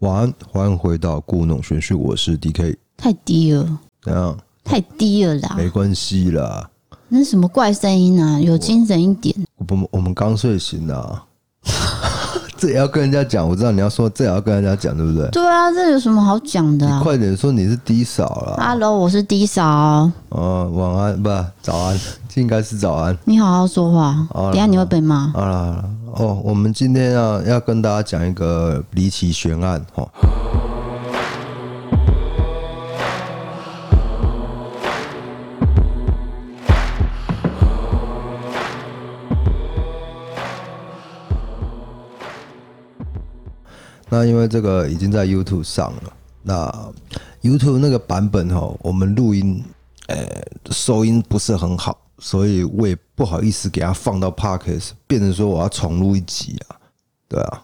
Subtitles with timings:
[0.00, 2.76] 晚安，欢迎回到故弄玄虚，我是 DK。
[2.96, 4.38] 太低了，怎样？
[4.62, 6.70] 太低了啦，没关系啦。
[7.08, 8.40] 那是什么怪声音啊？
[8.40, 9.34] 有精神一点。
[9.56, 11.26] 我们我们刚睡醒啊。
[12.58, 15.28] 这也要跟人家讲，我知道你要说这也要跟人家讲，对不对？
[15.30, 17.00] 对啊，这有什么好讲的啊？
[17.00, 18.56] 快点说你是低嫂了。
[18.60, 20.10] Hello，我是低嫂。
[20.30, 21.30] 哦，晚安不？
[21.62, 21.96] 早安，
[22.28, 23.16] 这应该是早安。
[23.24, 25.28] 你好好说话，等下你会被骂。
[25.28, 25.84] 好了好了。
[26.14, 30.04] 哦，我们今天要要跟大家讲一个离奇悬案哈。
[44.08, 46.12] 那因为这个已经在 YouTube 上了，
[46.42, 46.92] 那
[47.42, 49.62] YouTube 那个版本哈，我们录音，
[50.06, 50.26] 呃，
[50.70, 51.98] 收音不是很好。
[52.20, 56.74] 所以我也不好意思给它放到 Podcast，变成说我要重录一集啊，
[57.28, 57.62] 对啊，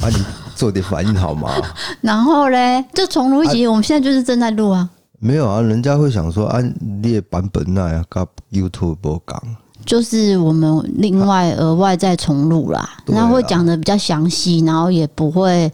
[0.00, 1.50] 啊你做点反应好吗？
[2.00, 4.88] 然后嘞，就重录一集，啊，我们现在就是正在录啊。
[5.18, 6.60] 没有啊，人家会想说啊，
[7.02, 15.70] 列版本那样，跟 YouTube 不讲，就是我们另外额外再重录啦，那会讲的比较详细，然后也不会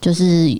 [0.00, 0.56] 就是。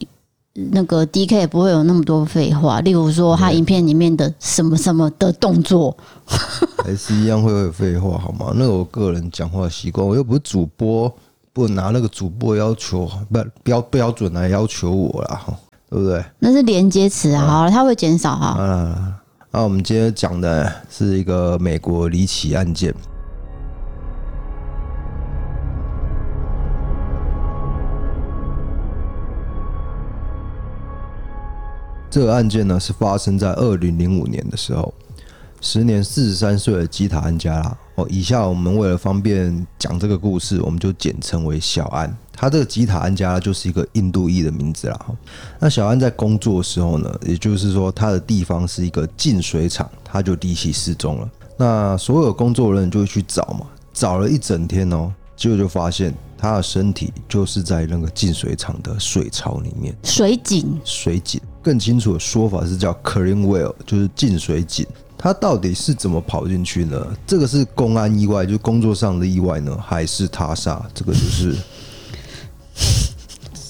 [0.70, 5.97] 那个 D K 也不会有那么多废话，例如说他影片里面的什么什么的动作，
[6.78, 8.53] 还是一样会有废话好吗？
[8.55, 11.12] 那我个人讲话习惯，我又不是主播，
[11.53, 15.41] 不拿那个主播要求不标标准来要求我啦，
[15.91, 16.25] 对不对？
[16.39, 18.47] 那是连接词啊，好了，它会减少哈。
[18.47, 19.12] 啊，
[19.56, 22.92] 那我们今天讲的是一个美国离奇案件。
[32.10, 34.92] 这个案件呢，是发生在二零零五年的时候，
[35.65, 38.07] 时年四十三岁的基塔安加拉哦。
[38.11, 42.15] 以下我们为了方便讲这个故事，我们就简称为小安。
[42.37, 45.06] 他这个吉塔安加拉就是一个印度裔的名字啦。
[45.59, 51.31] 那小安在工作的时候呢，也就是说他的地方是一个净水厂，他就离奇失踪了。
[51.56, 61.41] 那所有工作人员就会去找嘛，找了一整天哦，结果就发现他的身体就是在那个净水厂的水槽里面，水井，水井。
[61.62, 64.87] 更清楚的说法是叫 clean well，就是净水井。
[65.16, 67.06] 它到底是怎么跑进去呢？
[67.26, 70.84] 这个是公安意外，就是工作上的意外呢，还是他杀？
[70.94, 71.56] 这个就是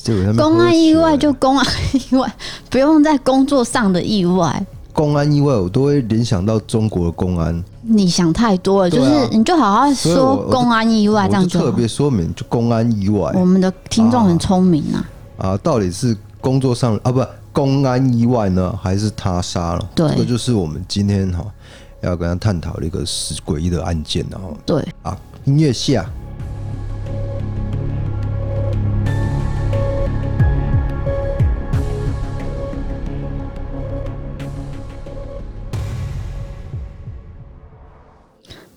[0.37, 2.35] 公安意外，就公安意外，
[2.69, 4.67] 不用在工作上的意外。
[4.93, 7.63] 公安意外，我都会联想到中国的公安。
[7.83, 11.59] 你想太多了，就是你就好好说公安意外这样子。
[11.59, 13.33] 特别说明，就公安意外。
[13.35, 15.09] 我们的听众很聪明啊。
[15.37, 17.25] 啊，到底是工作上啊，不？
[17.55, 19.91] 公安意外呢，还是他杀了？
[19.95, 21.47] 对，这个就是我们今天哈
[22.01, 24.49] 要跟他探讨的一个是诡异的案件的哈。
[24.67, 26.05] 对啊，音乐下。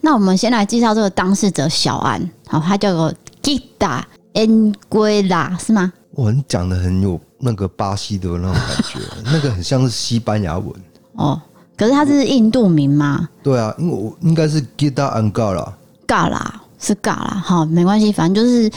[0.01, 3.11] 那我们先来介绍这个当事者小安，好，他叫做
[3.41, 4.03] Gita
[4.35, 5.91] Anguilla，是吗？
[6.17, 7.17] 我你讲的很有。
[7.39, 8.99] 那个巴西的那种感觉，
[9.31, 10.73] 那个很像是西班牙文
[11.17, 11.39] 哦。
[11.77, 13.29] 可是他是印度名吗？
[13.43, 15.71] 对啊，因为我应该是 Gita Angala。
[16.07, 16.61] g a l a。
[16.79, 18.71] 是尬啦，好，没关系，反正就是，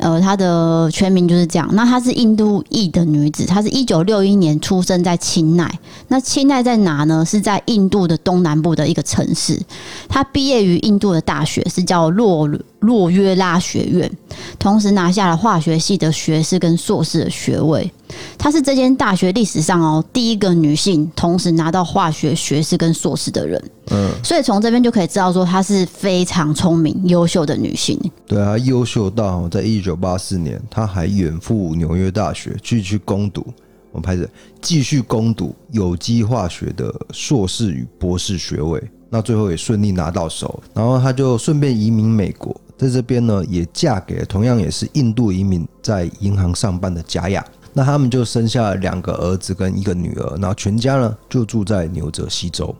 [0.00, 1.68] 呃，她的全名就是这样。
[1.72, 5.72] 那她是印度裔的女子，她是一九六一年出生在钦奈。
[6.08, 7.24] 那钦奈在哪呢？
[7.24, 9.60] 是在印度的东南部的一个城市。
[10.08, 12.48] 她毕业于印度的大学，是叫洛
[12.80, 14.10] 洛约拉学院，
[14.58, 17.90] 同时拿下了化学系的学士跟硕士的学位。
[18.36, 23.62] 她是这间大学历史上哦第一个女性同时拿到化学学士跟硕士的人。
[23.92, 27.98] 嗯，所以从这边就可以知道说她是非常聪明、优秀的女性。
[28.26, 33.44] 对啊，优秀到在一九九八四年，他还远赴纽约大学继续攻读。
[33.90, 34.24] 我们拍着
[34.62, 38.80] 继续攻读有机化学的硕士与博士学位。
[39.08, 47.44] 那最后也顺利拿到手，然后他就顺便移民美国，在这边呢也嫁给了同样也是印度移民，在银行上班的贾亚。
[47.72, 52.72] 那他们就生下了两个儿子跟一个女儿，然后全家呢就住在纽泽西州。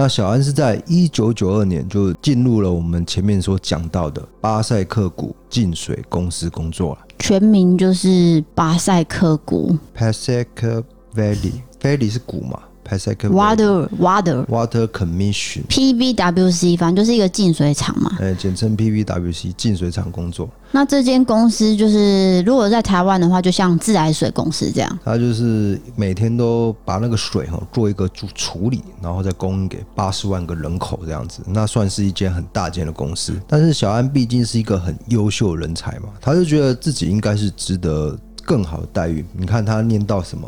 [0.00, 6.98] 那小安是在一九九二年就进入了我们前面所讲到的巴塞克谷净水公司工作了。
[7.18, 9.76] 全名就是巴塞克谷。
[9.96, 10.84] Passaic
[11.16, 18.16] Valley，Valley 是谷嘛？Water Water Water Commission PVWC，反正就是一个净水厂嘛。
[18.20, 20.48] 哎，简称 PVWC 净水厂工作。
[20.70, 24.98] 那这间公司就是，如果在台湾的话，就像自来水公司这样。
[25.04, 31.40] 它就是每天都把那个水哈做一个处处理，然后再供应给八十万个人口这样子。
[31.46, 33.32] 那算是一间很大间的公司。
[33.46, 39.24] 但是小安毕竟是一个很优秀的人才嘛，他就觉得自己应该是值得更好的待遇。
[39.32, 40.46] 你看他念到什么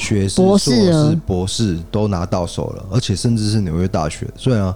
[0.00, 4.26] 学士、博士硕士、博士都拿到手了，而且甚至是纽约大学。
[4.36, 4.74] 所以啊，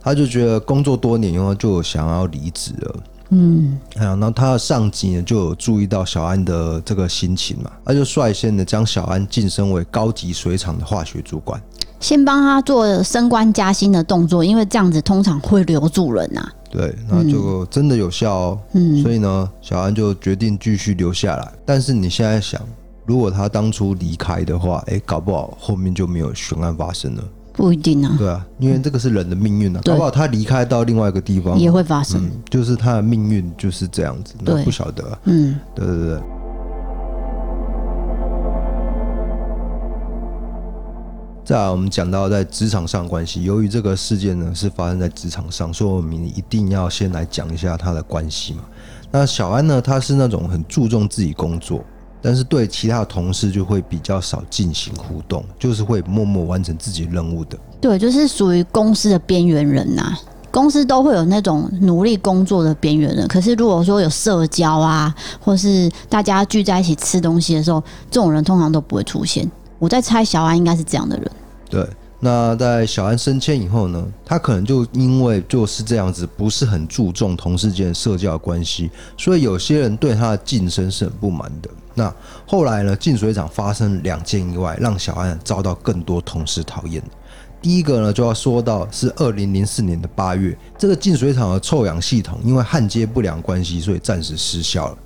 [0.00, 2.96] 他就觉得工作多年以后就想要离职了。
[3.32, 11.60] 嗯，哎呀，那他的上级呢就有注意到小安的这个心情嘛，他就率先的将小安晋升为高级水厂的化学主管，
[12.00, 16.52] 先帮他做升官加薪的动作，因为这样子通常会留住人呐、啊。
[16.72, 18.58] 对，那就真的有效哦。
[18.72, 21.52] 嗯，所以呢，小安就决定继续留下来。
[21.64, 22.60] 但是你现在想，
[23.10, 27.24] 如果他当初离开的话，哎，搞不好后面就没有悬案发生了。
[27.52, 36.20] 不一定啊，对啊，因为这个是人的命运啊，搞不好他离开到另外一个地方也会发生，嗯，就是他的命运就是这样子，那不晓得啊，嗯，对对对。
[41.44, 48.62] 再来，我们讲到在职场上关系，由于这个事件呢是发生在职场上，所以我们一定要先来讲一下他的关系嘛。
[49.10, 51.84] 那小安呢，他是那种很注重自己工作。
[52.22, 57.58] 但是对其他的同事就会比较少进行互动，就是会默默完成自己任务的。
[57.80, 60.20] 对，就是属于公司的边缘人呐、啊。
[60.50, 67.80] 公司都会有那种努力工作的边缘人，可是如果说有社交啊，或是大家聚在一起吃东西的时候，
[68.10, 69.48] 这种人通常都不会出现。
[69.78, 71.30] 我在猜小安应该是这样的人。
[71.68, 71.88] 对。
[72.22, 81.70] 那在小安升迁以后呢，他可能就因为就是这样子，不是很注重同事间社交关系，所以有些人对他的晋升是很不满的。
[81.94, 82.14] 那
[82.46, 87.02] 后来呢，净水厂发生两件意外，让小安遭到更多同事讨厌。
[87.62, 94.98] 第一个呢，就要说到是二零零四年的八月，这个净水厂的臭氧系统因为焊接不良关系，所以暂时失效了。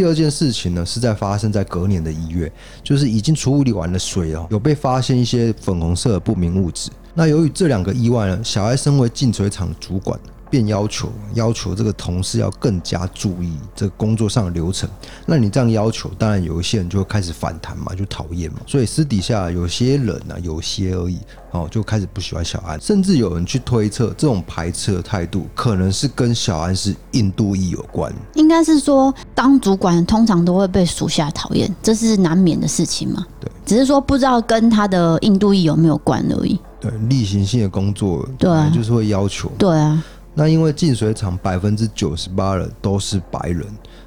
[0.00, 2.50] 第二件事情呢，是在发生在隔年的一月，
[2.82, 6.88] 就是已经处理完的水哦，有被发现一些粉红色的不明物质。
[7.12, 10.18] 那由于这两个意外呢，小艾身为净水厂主管。
[10.50, 14.90] 便要求要求这个同事要更加注意这个工作上的流程。
[15.24, 18.58] 那你这样要求，当然有一些人就会开始反弹嘛，就讨厌嘛。
[18.66, 21.18] 所以私底下有些人呢、啊，有些而已
[21.52, 28.12] 哦，就开始不喜欢小安，甚至有人去推测，这种排斥的态度可能是跟小安是印度裔有关。
[28.34, 33.24] 应该是说，当主管通常都会被属下讨厌，这是难免的事情嘛。
[33.38, 36.58] 对，只是说不知道跟他的印度裔有没有关而已。
[36.80, 39.50] 对，例行性的工作，对、啊，就是会要求。
[39.58, 40.02] 对啊。
[40.34, 43.66] 那因为净水厂百分之九十八的都是白人，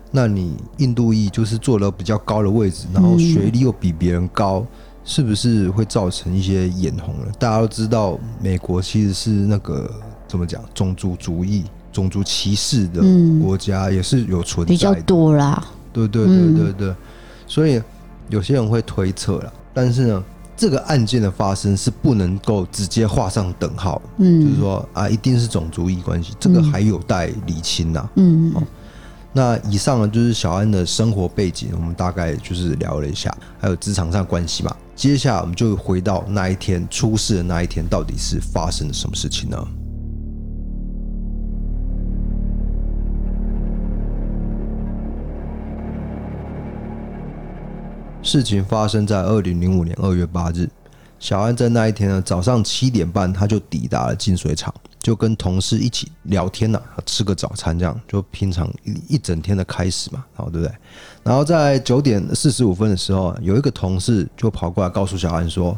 [0.10, 4.66] 那你印度裔就是坐了比较高的位置，然后学历又比别人高，
[5.04, 7.32] 是不是会造成一些眼红了？
[7.38, 9.92] 大家都知道，美国其实是那个
[10.28, 13.02] 怎么讲，种族主义、种族歧视的
[13.42, 15.64] 国家，也是有存在的，比较多啦。
[15.92, 16.96] 对对对对对，
[17.48, 17.82] 所以
[18.30, 20.24] 有些人会推测了，但是呢。
[20.64, 28.64] 这个案件的发生是不能够直接画上等号，嗯，就是说啊，一定是种族义关系，这个还有待理清呐、啊，嗯，哦，
[29.34, 34.74] 那以上呢就是小安的生活背景，我们大概就是聊了一下，还有职场上关系嘛。
[34.96, 39.68] 接下来我们就回到那一天出事的那一天，到底是发生了什么事情呢？
[48.34, 50.68] 事情发生在二零零五年二月八日，
[51.20, 60.76] 小安在那一天呢早上七点半，他就抵达了净水厂，就跟同事一起聊天呐、啊，吃个早餐，这样就平常一一整天的开始嘛，好对不对？
[61.22, 65.78] 然后在九点四十五分的时候，有一个同事就跑过来告诉小安说，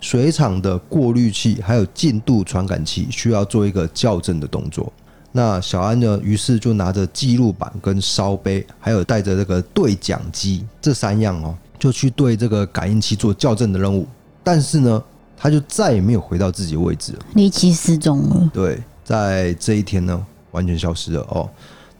[0.00, 4.92] 水厂的过滤器还有进度传感器需要做一个校正的动作。
[5.32, 11.52] 那小安呢，于是就拿着记录板跟烧杯，还有带着这个对讲机这三样哦。
[11.86, 14.04] 就去对这个感应器做校正的任务，
[14.42, 15.00] 但是呢，
[15.36, 18.50] 他就再也没有回到自己的位置了，离奇失踪了。
[18.52, 21.48] 对，在这一天呢，完全消失了哦。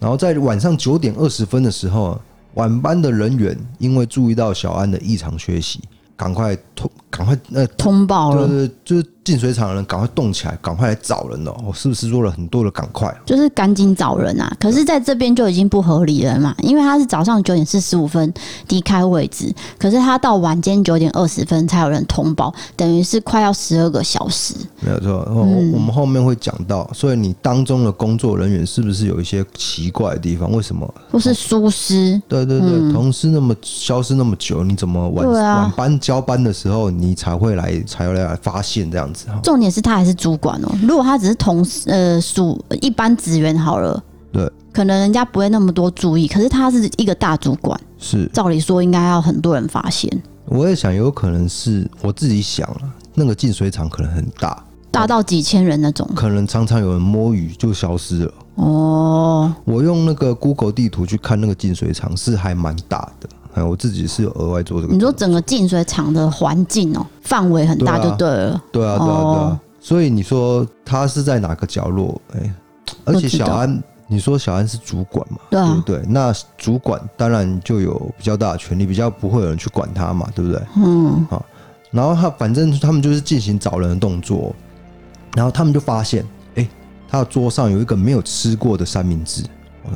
[0.00, 2.20] 然后在晚上九点二十分的时候，
[2.54, 5.80] 晚班的人员因为注意到小安的异常缺席，
[6.16, 9.15] 赶快通，赶快呃通报了，就是就是。
[9.26, 11.52] 净水厂的人赶快动起来，赶快来找人哦！
[11.66, 13.12] 我是不是做了很多的赶快？
[13.26, 14.56] 就是赶紧找人啊！
[14.60, 18.32] 可是在这边就已经不合理了嘛，因为他是早上九点四十五分
[18.68, 24.54] 离开位置，可是他到晚间九点二十分才有人通报，等于是快要十二个小时。
[24.78, 30.52] 没有错，嗯，我们后面会讲到，所以你当中的工作人员是不是有一些奇怪的地方？
[30.52, 30.88] 为什么？
[31.10, 32.22] 不是疏失？
[32.28, 39.15] 对对对，嗯，同事那么消失那么久，你怎么晚晚班交班的时候你才会来才会来发现这样子？
[39.42, 40.68] 重点是他还是主管哦。
[40.82, 46.26] 如果他只是同事，呃，属一般职员好了，对，可能人家不会那么多注意。
[46.28, 50.10] 可是他是一个大主管，是照理说应该要很多人发现。
[50.46, 52.80] 我也想，有可能是我自己想了，
[53.14, 58.32] 那个净水厂可能很大，大到几千人那种，可能常常有人摸鱼就消失了。
[58.54, 63.28] 哦，我用那个 Google 地图去看那个净水厂是还蛮大的。
[63.56, 64.92] 哎，我自己是有额外做这个。
[64.92, 68.62] 你说整个净水厂的环境哦，范围很大就对了。
[68.70, 69.18] 对啊，对啊，对啊。
[69.18, 72.20] 哦、所以你说他是在哪个角落？
[72.34, 72.54] 哎，
[73.06, 75.38] 而且小安，你说小安是主管嘛？
[75.48, 76.12] 对啊，对不对？
[76.12, 80.62] 那主管当然就有比较大的权力，比较不会有人去管他嘛，对不对？
[80.76, 81.26] 嗯。
[81.30, 81.42] 好，
[81.90, 84.54] 然后他反正他们就是进行找人的动作，
[85.34, 86.22] 然后他们就发现，
[86.56, 86.68] 哎，
[87.08, 89.42] 他的桌上有一个没有吃过的三明治，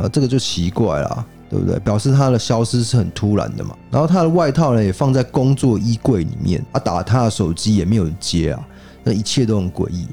[0.01, 1.27] 那这个就奇怪了。
[1.51, 1.79] 对不对？
[1.81, 3.77] 表示他的消失是很突然的嘛。
[3.91, 8.69] 然后他的外套呢也放在工作衣柜里面，他打他的手机也没有人接啊，
[9.03, 10.07] 那一切都很诡异。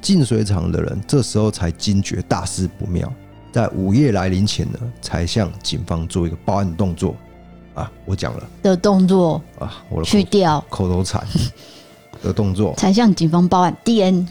[0.00, 3.12] 净水厂的人这时候才惊觉大事不妙，
[3.52, 7.14] 在午夜来临前呢，才向警方做一个报案动作
[7.74, 7.90] 啊。
[8.06, 11.22] 我讲了的动作啊，我的去掉口头禅
[12.22, 13.76] 的动作，才向警方报案。
[13.84, 14.26] D N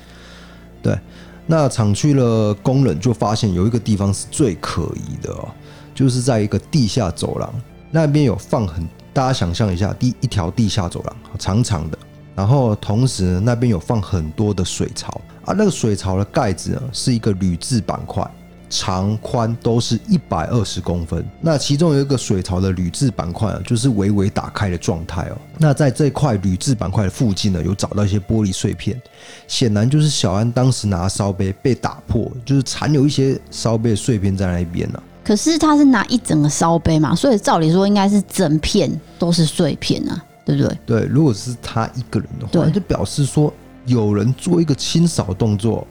[0.81, 0.97] 对，
[1.45, 5.49] 那厂区的工人就发现有一个地方是最可疑的哦。
[5.97, 7.51] 就是在一个地下走廊
[7.89, 11.97] 那边有放很，大家想象一下，第一条地下走廊长长的，
[12.35, 18.23] 然后同时呢那边有放很多的水槽啊，那个水槽的盖子呢是一个铝制板块，
[18.69, 21.25] 长宽都是一百二十公分。
[21.41, 25.37] 那其中有一个水槽的铝制板块啊，就是微微打开的状态哦。
[25.57, 29.01] 那在这块铝制板块的附近呢，有找到一些玻璃碎片，
[29.47, 35.01] 显然就是小安当时拿烧杯被打破，就是残留一些烧杯碎片在那边呢。
[35.27, 40.77] 可是他是拿一整个烧杯嘛，所以照理说应该是整片都是碎片啊，对不对？
[40.85, 43.53] 对，如果是他一个人的话，对就表示说
[43.85, 45.85] 有人做一个清扫动作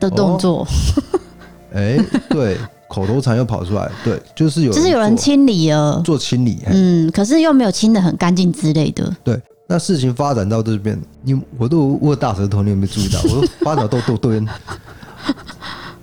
[0.00, 0.66] 的动作。
[1.72, 9.08] 哎、哦，对，口头禅又跑出来，对，就是有，就是有人清理了，做清理，嗯，可是又没有清的很干净之类的。
[9.22, 13.20] 对，那事情发展到这边，你我都握大舌头，你有没有注意到？
[13.22, 14.46] 我都发展到都都都。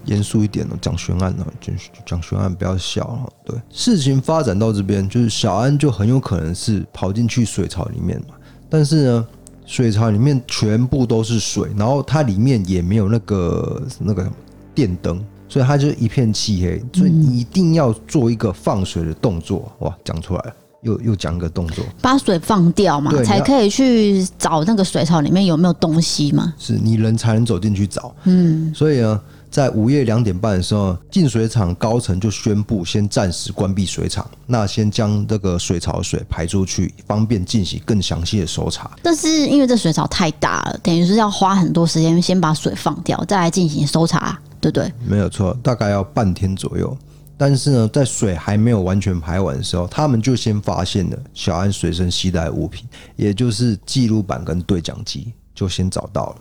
[0.07, 1.71] 严肃一点哦，讲悬案呢，就
[2.05, 3.33] 讲悬案，不要笑了。
[3.45, 8.33] 对，事情发展到这边，就是小安就很有可能是跑进去水槽里面嘛。
[8.69, 9.27] 但是呢，
[9.65, 14.31] 水槽里面全部都是水，然后它里面也没有那个那个
[14.73, 16.81] 电灯，所以它就一片漆黑。
[16.93, 19.71] 所以你一定要做一个放水的动作。
[19.79, 26.53] 哇，讲出来了，又又讲个动作，把水放掉嘛，才可以去找那个水槽里面有没有东西嘛。
[26.57, 28.15] 是你人才能走进去找。
[28.23, 29.21] 嗯，所以呢。
[29.49, 38.91] 在午夜两点半的时候，净水厂高层就宣布先暂时关闭水厂，那先将这个水槽水排出去，方便进行更详细的搜查。
[39.01, 44.91] 但是因为这水槽太大了，等于是要花很多时间先把水放掉，再来进行搜查，对不对？
[45.05, 46.95] 没有错，大概要半天左右。
[47.39, 52.83] 但是呢，在水还没有完全排完的时候，他们就先发现了小安随身携带物品，
[53.15, 56.35] 也就是记录板跟对讲机，就先找到了。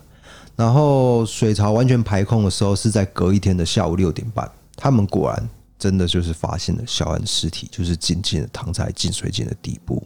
[0.57, 5.49] 然后水槽完全排空的时候是在隔一天的下午六点半，他们果然
[5.79, 10.03] 真的就是发现了小安尸体，就是紧紧的躺在净水间的底部。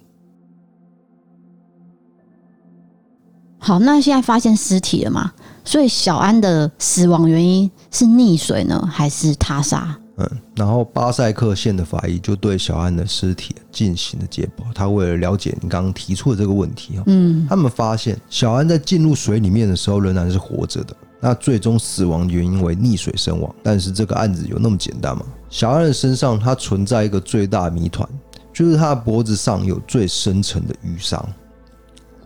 [3.61, 5.33] 好，那现在发现尸体了吗？
[5.65, 9.97] 所以小安的死亡原因是溺水呢，还是他杀？
[10.17, 10.29] 嗯，
[10.61, 14.71] 然后巴塞克县的法医就对小安的尸体进行了解剖。
[14.75, 20.95] 他为了了解你刚刚提出的这个问题，嗯，他们发现小安在进入水里面的时候仍然是活着的。
[21.19, 23.55] 那最终死亡原因为溺水身亡。
[23.63, 25.25] 但是这个案子有那么简单吗？
[25.49, 28.07] 小安的身上它存在一个最大谜团，
[28.53, 31.27] 就是他的脖子上有最深层的淤伤。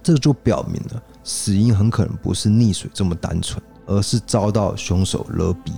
[0.02, 5.70] 这就表明了死因很可能不是溺水这么单纯，而是遭到凶手勒毙。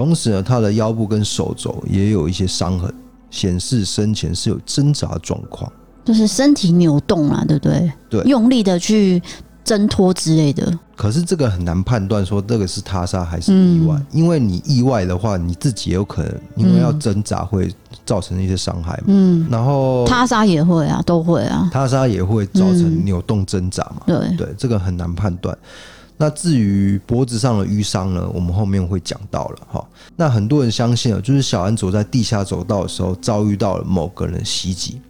[0.00, 2.90] 同时呢，他的腰部跟手肘也有一些伤痕，
[3.30, 5.70] 显示生前是有挣扎状况，
[6.06, 7.92] 就是身体扭动啊，对不对？
[8.08, 9.22] 对，用力的去
[9.62, 10.72] 挣脱之类的。
[10.96, 17.70] 可是这个很难判断说这个是他杀还是意外，嗯、因为你意外的话，你自己也有可能因为要挣扎会
[18.06, 19.04] 造成一些伤害嘛。
[19.08, 24.00] 嗯，然后他杀也会啊，都会啊，他杀也会造成扭动挣扎嘛。
[24.06, 25.54] 嗯、对对，这个很难判断。
[26.22, 28.28] 那至于脖子上的淤伤呢？
[28.34, 29.88] 我们后面会讲到了哈。
[30.14, 35.00] 那很多人相信啊，就是小安走在地下走道的时候，遭遇到了某个人袭击，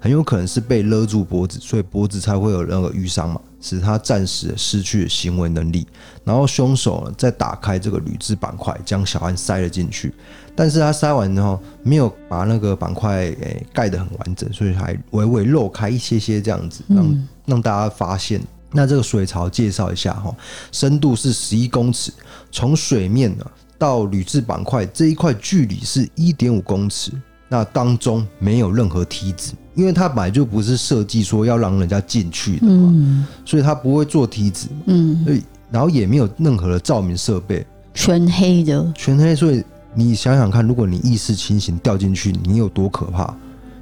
[0.00, 5.86] 很有可能是被勒住脖子，所以脖子才会有那个淤伤嘛，使他暂时失去了行为能力。
[6.24, 10.12] 然后凶手呢，再打开这个铝制板块，将小安塞了进去。
[10.56, 18.40] 但是他塞完之后，没有把那个板块诶盖得很完整，所以还微微漏开一些些这样子，让让大家发现。
[18.76, 20.32] 那这个水槽介绍一下哈，
[20.70, 22.12] 深度是十一公尺，
[22.52, 23.44] 从水面呢
[23.78, 27.10] 到铝制板块这一块距离是一点五公尺，
[27.48, 39.64] 那当中没有任何梯子，因为它本来就不是设计说要让人家进去的嘛，所以它不会做梯子，嗯，所以然后也没有任何的照明设备，全黑的，全黑，所以
[39.94, 43.34] 你想想看，如果你意识清醒掉进去，你有多可怕？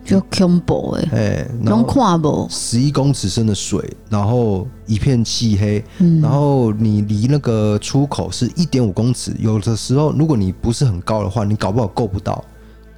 [0.05, 2.47] 就恐怖哎，哎，能看不？
[2.51, 12.45] 十一公尺深的水，然后一片漆黑，嗯然后你离那个出口是一点五公尺，有的时候如果你不是很高的话，你搞不好够不到。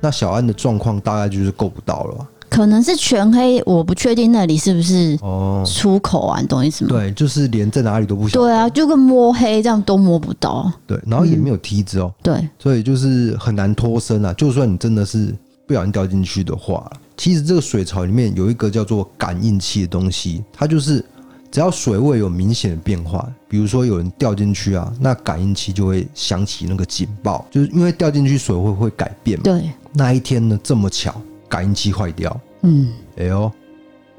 [0.01, 2.27] 那小安的状况大概就是够不到了。
[2.49, 6.91] 可能是全黑，我不确定那里是不是哦，出口啊，你懂意思吗？
[6.91, 8.47] 对，就是连在哪里都不晓得。
[8.47, 10.71] 对啊，就跟摸黑这样都摸不到。
[10.87, 14.33] 对，然后也没有梯子哦，对，所以就是很难脱身啊。
[14.35, 15.35] 就算你真的是
[15.67, 21.05] 不小心掉进去的话，其实这个水槽里面有一个叫做感应器的东西，它就是
[21.51, 29.45] 只要水位有明显的变化，比如说有人掉进去啊，那感应器就会响起那个警报，就是因为掉进去水位会改变嘛。
[29.45, 33.51] 对，那一天呢，这么巧，感应器坏掉，嗯，哎呦，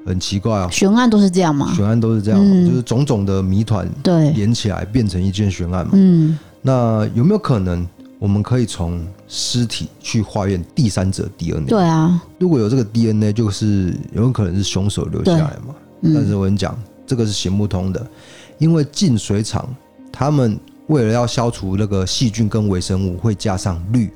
[0.06, 0.68] 很奇怪哦。
[0.72, 1.74] 悬案都是这样嘛？
[1.74, 5.92] 悬案都是这样，嗯就是种种的谜团对，连起来变成一件悬案嘛。
[5.94, 7.88] 嗯，那有没有可能，
[8.20, 11.68] 我们可以从尸体去化验第三者 DNA？
[11.68, 15.76] 对啊，如果有这个 DNA，就是有可能是凶手留下来嘛？
[16.04, 18.06] 但是嗯，我跟你讲，这个是行不通的，
[18.58, 19.68] 因为净水厂
[20.12, 24.12] 他们为了要消除那个细菌跟微生物，会加上氯。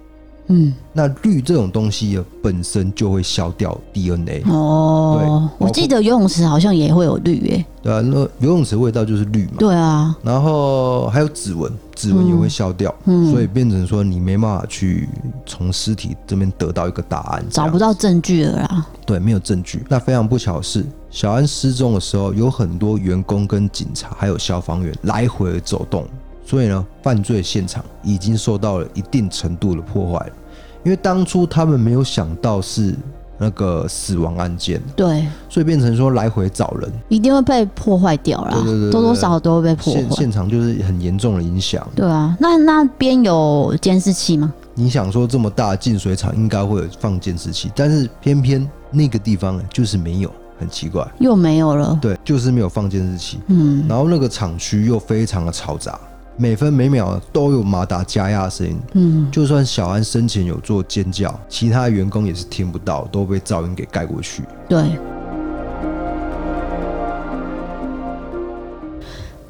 [0.52, 7.66] 嗯，那氯这种东西本身就会消掉 DNA，哦对，我记得游泳池好像也会有氯诶。
[7.82, 9.54] 对啊，那游泳池味道就是氯嘛。
[9.58, 15.08] 对啊，然后还有指纹，指纹也会消掉，嗯所以变成说你没办法去
[15.46, 18.86] 从尸体这边得到一个答案，找不到证据了啦。
[19.06, 19.84] 对，没有证据。
[19.90, 26.06] 那非常不巧的是，小安失踪的时候，有很多员工跟警察还有消防员来回走动，
[26.46, 30.34] 所以呢，犯罪现场已经受到了一定程度的破坏了。
[30.84, 32.96] 因为当初他们没有想到是
[33.38, 40.00] 那个死亡案件，对，所以变成说来回找人，一定会被破坏掉啦，对对对对多多少少都会被破坏。
[40.02, 41.88] 现现场就是很严重的影响。
[41.96, 44.54] 对啊，那那边有监视器吗？
[44.74, 51.06] 你想说这么大的净水厂应该会有放监视器，但是偏偏那个地方就是没有，很奇怪。
[51.20, 51.98] 又没有了。
[52.02, 53.40] 对，就是没有放监视器。
[53.48, 56.00] 嗯，然后那个厂区又非常的嘈杂，
[56.42, 58.76] 每分每秒都有马达加压的声音。
[58.94, 64.42] 嗯，就算小安生前有做尖叫，其他员工也是听不到，都被噪音给盖过去。
[64.68, 64.98] 对。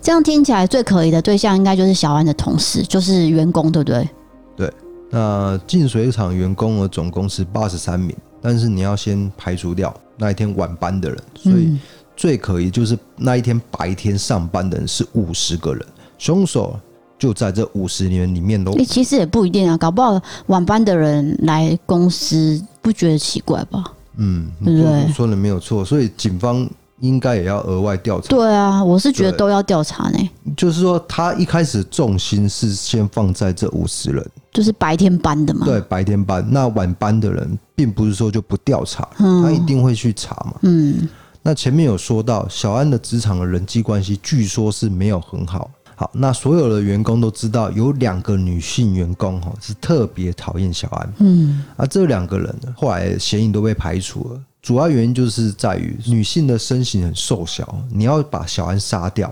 [0.01, 4.09] 这样听起来最可疑的对象应该就是小安的同事，就是员工，对不对？
[4.57, 4.73] 对
[5.11, 11.79] 那净水厂员工的，总共是八十三名，但是你要先排除掉那一天晚班的人，所以嗯
[12.17, 15.85] 最可疑就是那一天白天上班的人是五十个人，
[16.21, 16.79] 凶手
[17.17, 18.85] 就在这五十年里面喽诶、。
[18.85, 23.83] 其实也不一定啊，搞不好晚班的人来公司不觉得奇怪吧？
[24.17, 28.27] 嗯，对不对说的没有错，所以警方应该也要额外调查。
[28.27, 35.65] 对啊，我是觉得都要调查呢，就是说，他一开始重心是先放在这五十人，就是白天班的嘛。
[35.65, 36.45] 对，白天班。
[36.51, 40.53] 那晚班的人，并不是说就不调查，嗯他一定会去查嘛。
[40.61, 41.09] 嗯，
[41.41, 45.71] 那前面有说到，小安的职场的人际关系，据说是没有很好。
[46.01, 51.13] 好，那所有的员工都知道，有两个女性员工哈是特别讨厌小安。
[51.19, 54.41] 嗯，啊这两个人呢，后来嫌疑都被排除了。
[54.63, 59.31] 主要原因就是在于女性的身形很瘦小，你要把小安杀掉，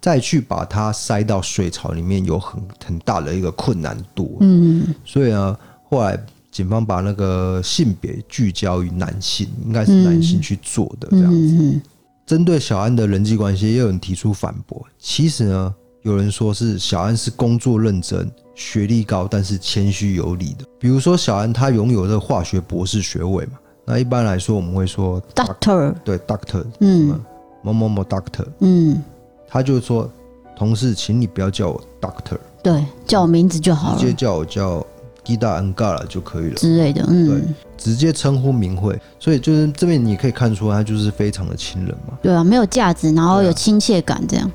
[0.00, 4.38] 再去把她塞到水槽里面，有很很大的一个困难度。
[4.40, 5.54] 嗯，所以呢，
[5.90, 6.18] 后来
[6.50, 11.56] 警方把那个性别聚焦于男性，应该是男性去做的这样子。
[11.58, 11.82] 嗯，
[12.24, 14.82] 针对小安的人际关系，也有人提出反驳。
[14.98, 15.74] 其实呢，
[16.06, 20.64] 有人说是小安是工作认真、学历高，但是谦虚有礼的。
[20.78, 27.20] 比如说小安他拥有这个化学博士学位嘛，那一般来说我们会说 Doctor，对 doctor，嗯
[27.60, 29.02] 某某某 doctor，嗯，
[29.48, 30.08] 他就说
[30.56, 34.86] 同事，请你不要叫我 doctor，对，叫我名字就好了直接叫我叫
[35.24, 36.54] Gida Angara 就可以了。
[36.54, 37.04] 之类的。
[37.08, 42.16] 嗯对嗯，，直接称呼名讳，所以就是这边你可以看出他就是非常的亲人嘛。
[42.22, 44.48] 对啊，没有架子，然后有亲切感，这样。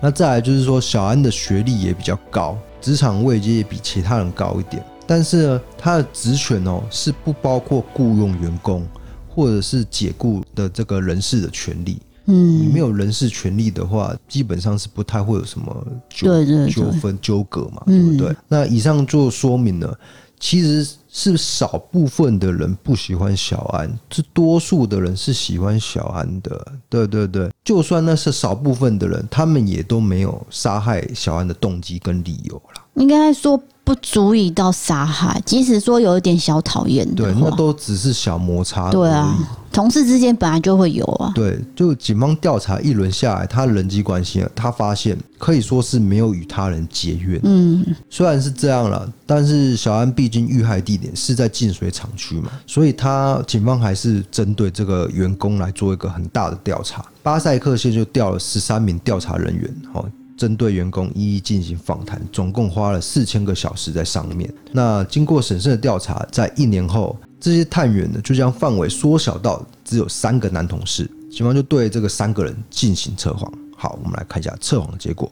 [0.00, 4.84] 那再来就是说，小安的学历也比较高，职场位阶也比其他人高一点。
[5.06, 8.86] 但是呢，他的职权哦是不包括雇佣员工
[9.28, 11.98] 或者是解雇的这个人事的权利。
[12.30, 18.36] 嗯你嗯，没有人事权利的话，基本上是不太会有什么纠纠纷纠葛嘛，对嗯不对？
[18.46, 19.98] 那以上就说明了，
[20.40, 26.72] 其实是少部分的人不喜欢小安，是多数的人是喜欢小安的。
[26.88, 32.84] 对对对，就算那是少部分的人，他们也都没有杀害小安的动机跟理由啦。
[32.94, 38.90] 应该说不足以到杀害，即使说有一点小讨厌，对，那都只是小摩擦。
[38.90, 39.36] 对啊，
[39.78, 41.30] 同事之间本来就会有啊。
[41.36, 47.40] 对，就警方调查一轮下来，他人际关系，他发现可以说是没有与他人结怨。
[47.44, 57.04] 嗯，虽然是这样了，但是小安毕竟遇害地点是在净水厂区嘛，所以他警方还是针对这个员工来做一个很大的调查。
[57.22, 60.04] 巴塞克县就调了十三名调查人员，哦。
[60.36, 64.48] 针对员工一一进行访谈，总共花了四千个小时在上面。
[64.70, 71.08] 那经过审慎的调查，在一年后，这些探员呢就将范围缩小到只有三个男同事。
[71.30, 73.52] 警方就对这个三个人进行测谎。
[73.76, 75.30] 好，我们来看一下测谎的结果。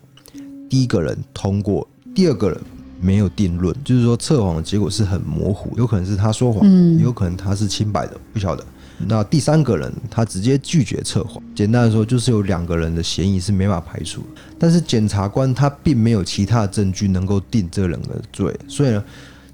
[0.68, 2.60] 第一个人通过，第二个人
[3.00, 6.64] 没有定论，就是说测谎的结果是很模糊，有可能是他说谎，
[6.98, 8.64] 有可能他是清白的，不晓得。
[9.06, 14.22] 那第三个人他直接拒绝测谎，简单的说就是有两个人的嫌疑是没法排除，
[14.58, 19.04] 但是检察官他并没有其他证据能够定这两个罪，所以呢，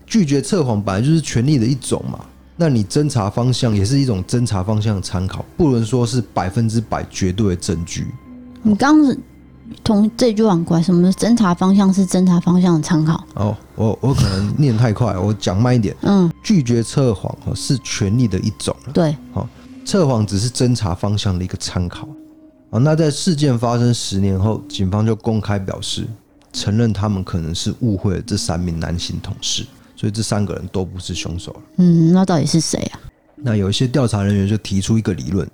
[0.06, 2.24] 拒绝测谎本来就是权利的一种嘛，
[2.62, 8.06] 那你侦查方向也是一种侦查方向的参考，不能说是百分之百绝对的证据。
[8.62, 9.16] 你刚刚。
[9.82, 13.24] 同这句很怪，什么侦查方向是侦查方向的参考？
[13.34, 15.96] 哦，我我可能念太快，我讲慢一点。
[16.02, 18.76] 嗯，拒绝测谎是权利的一种。
[18.92, 19.48] 对，好，
[19.86, 22.06] 测谎只是侦查方向的一个参考。
[22.70, 26.06] 啊，那在事件发生十年后，警方就公开表示，
[26.52, 29.64] 承认他们可能是误会了这三名男性同事，
[30.02, 31.54] 所以这三个人都不是凶手。
[31.76, 32.98] 嗯，那到底是谁啊？
[33.36, 35.48] 那有一些调查人员就提出一个理论。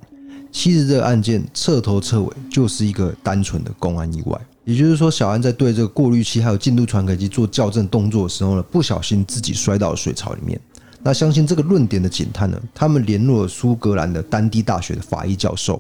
[0.50, 10.58] 其实这个案件彻头彻尾就是一个单纯的公安意外，也就是说，小安在对这个过滤器还有进度传感器做校正动作的时候呢，不小心自己摔到了水槽里面。
[11.02, 15.78] 那相信这个论点的警探呢，他们联络了苏格兰的丹迪大学的法医教授，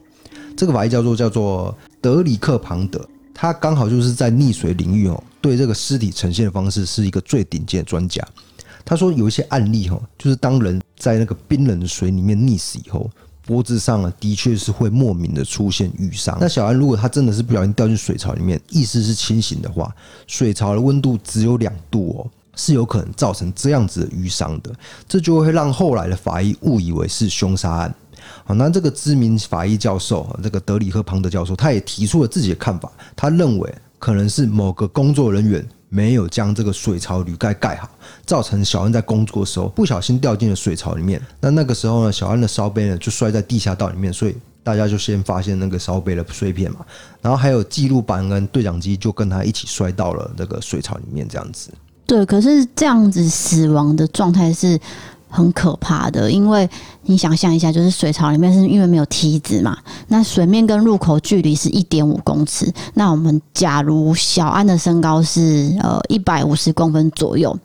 [0.54, 3.02] 这个法医教授叫做德里克庞德，
[3.32, 8.22] 他刚好就是在溺水领域哦，对这个尸体呈现的方式是一个最顶尖的专家。
[8.88, 13.10] 他说有一些案例哈，就是当人在那个冰冷的水里面溺死以后。
[13.44, 16.36] 脖子上啊，的确是会莫名的出现瘀伤。
[16.38, 19.90] 那小安如果他真的是不小心掉进水槽里面，意识是清醒的话，
[20.26, 24.70] 水槽的温度只有两度哦，是有可能造成这样子的瘀伤的。
[25.08, 27.94] 这就会让后来的法医误以为是凶杀案。
[28.44, 35.66] 好，那这个知名法医教授，这个德里克庞德教授，他也提出了自己的看法，他认为可能是某个工作人员。
[35.88, 37.88] 没有将这个水槽铝盖盖好，
[38.26, 41.20] 造成小安在工作的时候不小心掉进了水槽里面。
[41.40, 46.80] 那那个时候呢，小安的烧杯呢就摔在地下道里面，所以大家就先发现那个烧杯的碎片嘛。
[47.22, 51.70] 然后还有记录板跟对讲机就跟他一起摔到了那个水槽里面，这样子。
[52.06, 54.78] 对，可是这样子死亡的状态是。
[55.28, 56.68] 很可怕的，因为
[57.02, 59.76] 你想象一下，就是水槽里面是因为没有梯子嘛，
[60.08, 62.72] 那水面跟入口距离是一点五公尺。
[62.94, 67.56] 那我们假如小安的身高是呃一百五十公分左右，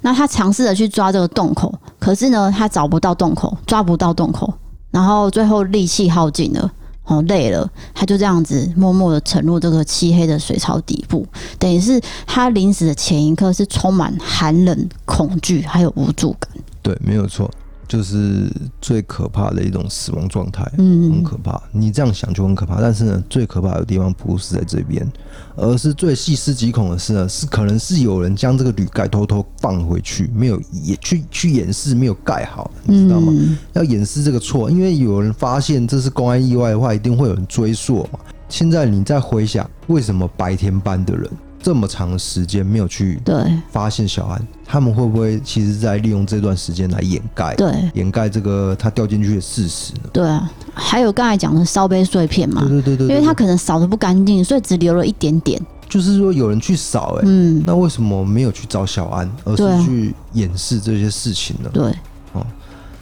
[0.00, 4.52] 那他尝试着去抓这个洞口，可是呢，他找不到洞口，抓不到洞口，
[4.90, 6.70] 然后最后力气耗尽了，
[7.02, 11.26] 好累了，他就这样子默默的沉入这个漆黑的水槽底部，
[11.58, 16.50] 等于是他临死的前一刻是充满寒冷、恐惧还有无助感。
[16.84, 17.50] 对，没有错，
[17.88, 21.58] 就是最可怕的一种死亡状态，嗯，很可怕。
[21.72, 25.10] 你这样想就很可怕，但是呢，最可怕的地方不是在这边，
[25.56, 33.32] 而是最细思极恐的是呢，是可能是有人将这个铝盖偷偷放回去，没有也去去掩饰，没有盖好，你知道吗？
[33.34, 38.20] 嗯、要掩饰这个错，因为有人发现这是公安意外的话，一定会有人追溯嘛。
[38.50, 41.30] 现在你再回想，为什么白天班的人？
[41.64, 43.18] 这么长的时间没有去
[43.70, 47.54] 发现小安，他们会不会其实在利用这段时间来掩盖？
[47.54, 50.10] 对，掩盖这个他掉进去的事实呢？
[50.12, 52.60] 对啊，还有刚才讲的烧杯碎片嘛？
[52.68, 55.58] 对对对对，对，因为他可能扫的不干净，所以只留了一点点。
[55.88, 61.70] 就是说有人去扫，哎，嗯，那为什么没有去找小安，而是去掩饰这些事情呢？
[61.72, 61.84] 对，
[62.34, 62.44] 哦，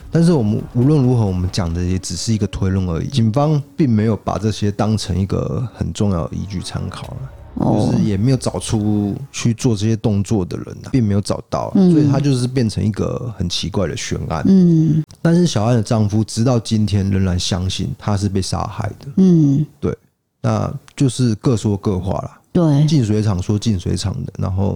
[0.09, 7.17] 但是我们无论如何，我们讲的也只是一个推论而已，警方并没有把这些当成一个很重要的依据参考了。
[7.59, 14.43] 就是也没有找出去做这些动作的人啊，并没有找到，所以他就是变成一个很奇怪的悬案。
[14.47, 19.07] 嗯，但是小安的丈夫直到今天仍然相信他是被杀害的。
[19.17, 19.95] 嗯，对，
[20.41, 22.31] 那就是各说各话了。
[22.51, 24.75] 对，进水厂说进水厂的，然后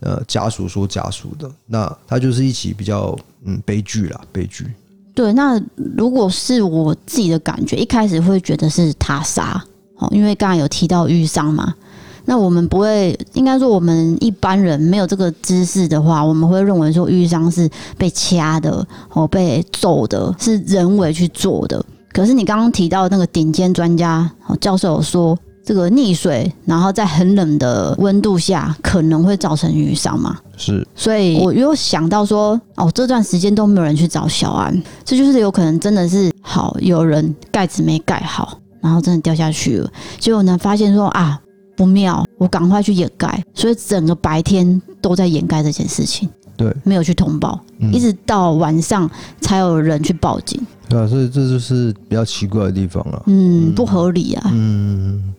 [0.00, 4.66] 呃家属说家属的，那他就是一起比较嗯悲剧啦，悲剧。
[5.14, 5.60] 对，那
[5.96, 9.62] 如果是我自己的感觉，一开始会觉得是他杀，
[9.96, 11.74] 哦，因为刚才有提到遇伤嘛。
[12.24, 21.84] 那我们不会，应该说我们一般人没有这个知识的话，我们会认为说淤伤是被掐的，哦被揍的，是人为去做的。
[22.12, 24.30] 可是你刚刚提到那个顶尖专家
[24.60, 30.36] 教授有说，这个溺水，然后在很冷的温度下可能会造成淤伤嘛？
[30.56, 39.90] 是，所以我又想到说，哦，这段时间都没有人去找小安，这就是有可能真的是好有人盖子没盖好，然后真的掉下去了。
[40.18, 41.40] 结果呢，发现说啊
[41.80, 50.60] 不妙，我赶快去掩盖，所以整个白天都在掩盖这件事情，对，没有去通报，嗯、一直到晚上才有人去报警。
[50.90, 53.22] 对啊，所以这就是比较奇怪的地方了。
[53.28, 54.50] 嗯，不合理啊。
[54.52, 55.32] 嗯，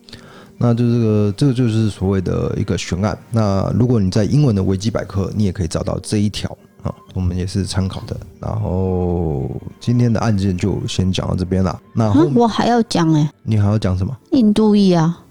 [0.58, 3.16] 那就这个，这个就是所谓的一个悬案。
[3.30, 6.50] 那如果你在英文的维基百科，你也可以找到这一条
[6.82, 8.16] 啊，我们也是参考的。
[8.40, 11.80] 然后今天的案件就先讲到这边了。
[11.94, 14.12] 那、嗯、我还要讲哎、欸，你还要讲什么？
[14.32, 15.21] 印度裔啊。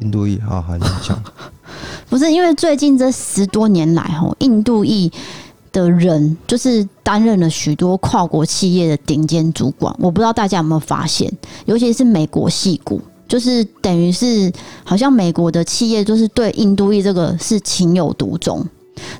[0.00, 1.22] 印度裔，好好，你讲。
[2.08, 5.10] 不是因为最近这十多年来，吼，印度裔。
[5.72, 11.32] 的人就是担任了许多跨国企业的顶尖主管，我不知道大家有没有发现，
[11.64, 18.66] 尤其是美国系股，就是等于是好像美国的企业就是对印度裔这个是情有独钟。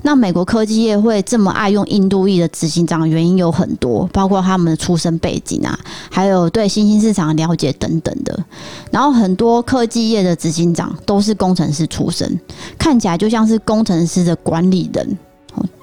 [0.03, 8.43] 那美国科技业会这么爱用印度裔的执行长，原因有很多，包括他们的出身背景啊，还有对新兴市场的了解等等的。
[8.91, 12.39] 然后很多科技业的执行长都是工程师出身，
[12.77, 15.17] 看起来就像是工程师的管理人。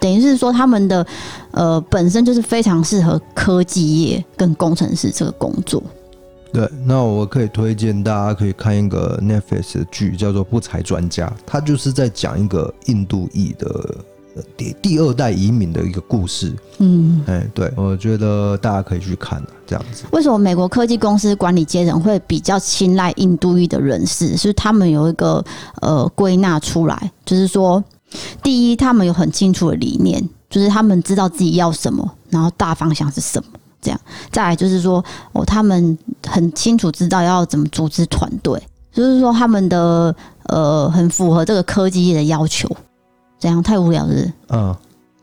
[0.00, 1.06] 等于是说，他们的
[1.50, 5.82] 呃本身就是非常适合科技业跟工程师这个工作。
[6.52, 13.96] 对，那我可以推荐大家可以看一个 Netflix 的剧，叫做《不才专家》，他就是在讲一个印度裔的
[14.56, 16.56] 第第二代移民的一个故事。
[16.78, 20.04] 嗯，哎，对，我觉得大家可以去看这样子。
[20.12, 24.37] 为什么美国科技公司管理阶层会比较青睐印度裔的人士？
[24.37, 25.44] 是他们有一个
[25.82, 27.82] 呃归纳出来，就是说。
[28.42, 34.01] 第一，他们有很清楚的理念，就是他们知道自己要什么，然后大方向是什么，这样。
[34.31, 38.61] 再来就是说，哦，他们很清楚知道要怎么组织团队，
[38.93, 40.14] 就是说他们的
[40.45, 42.69] 呃很符合这个科技业的要求。
[43.38, 44.14] 这样太无聊了？
[44.49, 44.77] 嗯。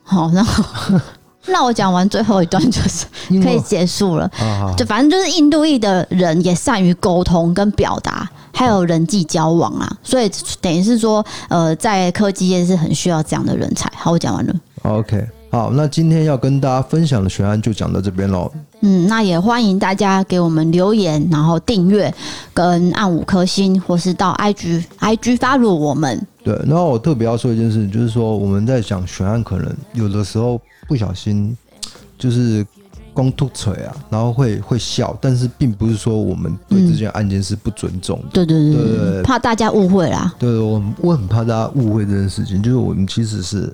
[0.04, 0.64] 好，然后
[1.48, 3.06] 那我讲完最后一段就是
[3.44, 4.30] 可以结束了。
[4.78, 8.30] 就反正就是印度裔的人也善于沟通跟表达。
[8.54, 13.92] 还有人际交往啊，所以等于是说，呃，在科技业是很需要这样的人才。
[13.98, 14.56] 好，我讲完了。
[14.84, 18.52] OK，好，那今天要跟大家分享的悬案就讲到这边喽。
[18.82, 22.14] 嗯，那也欢迎大家给我们留言，然后订阅
[22.54, 26.22] 跟按五颗星，或是到 IG IG follow 我们。
[26.44, 31.56] 对，然后我特别要说一件事，就是说我们在讲悬案，可能有的时候不小心
[32.18, 32.66] 就是。
[33.14, 38.26] 光吐嘴啊，然后会会笑，但是并不是说我们对这件案件是不尊重的。
[38.34, 40.36] 对对对对，对怕大家误会啦。
[40.38, 43.74] 对，我我很怕大家误会这件事情，就是我们其实是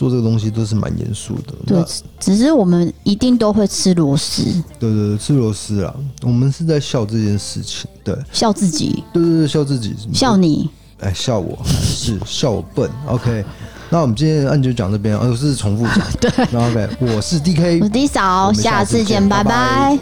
[0.00, 1.52] 做这个东西都是蛮严肃的。
[1.66, 1.84] 对，
[2.18, 4.42] 只是我们一定都会吃螺丝。
[4.78, 9.04] 对对对，吃螺丝啊，我们是在笑这件事情，对，笑自己。
[9.12, 10.70] 对对对，笑自己，笑你。
[11.00, 12.90] 哎，笑我是笑我笨。
[13.06, 13.44] OK。
[13.90, 15.98] 那我们今天的案就讲这边，而是重复讲。
[16.18, 19.50] 对，OK，我是 DK，我是 D 嫂，下次见，拜拜。
[19.52, 20.00] 拜拜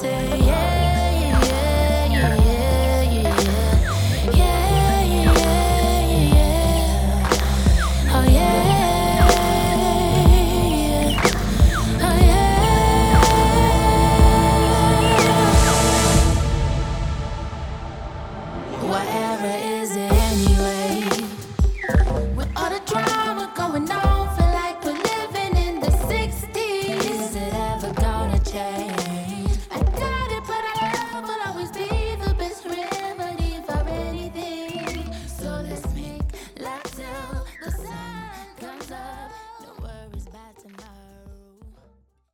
[0.00, 0.47] say.